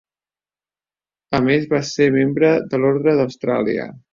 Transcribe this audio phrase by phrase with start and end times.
[1.39, 3.91] A més va ser membre de l'Orde d'Austràlia.